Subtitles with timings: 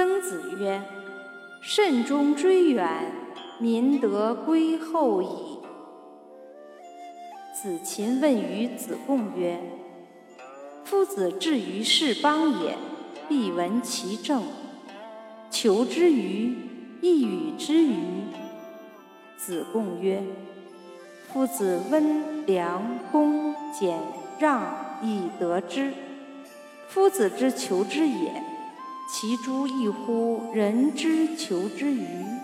[0.00, 0.80] 曾子曰
[1.60, 3.12] ：“慎终追远，
[3.58, 5.28] 民德归后矣。”
[7.52, 9.60] 子禽问于子贡曰
[10.84, 12.78] ：“夫子至于是邦也，
[13.28, 14.44] 必闻其政。
[15.50, 16.56] 求之于，
[17.02, 17.96] 亦与之于？”
[19.36, 20.22] 子贡曰
[21.30, 23.98] ：“夫子温良恭俭
[24.38, 24.62] 让，
[25.02, 25.92] 以得之。
[26.88, 28.42] 夫子之求之也。”
[29.12, 32.39] 其诸异乎人之求之与？